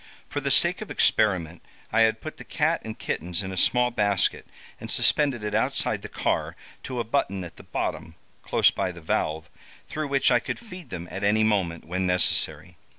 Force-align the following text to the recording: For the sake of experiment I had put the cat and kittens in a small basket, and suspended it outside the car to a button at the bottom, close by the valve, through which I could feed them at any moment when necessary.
For 0.27 0.41
the 0.41 0.49
sake 0.49 0.81
of 0.81 0.89
experiment 0.89 1.61
I 1.93 2.01
had 2.01 2.21
put 2.21 2.37
the 2.37 2.43
cat 2.43 2.81
and 2.83 2.97
kittens 2.97 3.43
in 3.43 3.51
a 3.51 3.55
small 3.55 3.91
basket, 3.91 4.47
and 4.79 4.89
suspended 4.89 5.43
it 5.43 5.53
outside 5.53 6.01
the 6.01 6.09
car 6.09 6.55
to 6.89 6.99
a 6.99 7.03
button 7.03 7.43
at 7.43 7.57
the 7.57 7.61
bottom, 7.63 8.15
close 8.41 8.71
by 8.71 8.91
the 8.91 8.99
valve, 9.01 9.47
through 9.87 10.07
which 10.07 10.31
I 10.31 10.39
could 10.39 10.57
feed 10.57 10.89
them 10.89 11.07
at 11.11 11.23
any 11.23 11.43
moment 11.43 11.85
when 11.85 12.07
necessary. 12.07 12.77